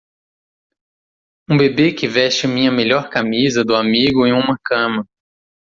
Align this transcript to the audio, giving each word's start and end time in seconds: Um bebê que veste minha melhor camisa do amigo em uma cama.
Um 1.47 1.55
bebê 1.59 1.91
que 1.93 2.07
veste 2.07 2.47
minha 2.47 2.71
melhor 2.71 3.07
camisa 3.11 3.63
do 3.63 3.75
amigo 3.75 4.25
em 4.25 4.31
uma 4.33 4.57
cama. 4.65 5.05